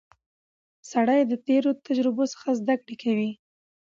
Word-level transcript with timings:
سړی 0.91 1.21
د 1.25 1.33
تېرو 1.47 1.71
تجربو 1.85 2.23
څخه 2.33 2.47
زده 2.59 2.75
کړه 2.85 2.95
کوي 3.03 3.31